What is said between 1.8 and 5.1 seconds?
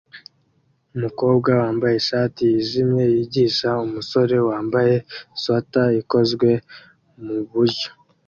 ishati yijimye yigisha umusore wambaye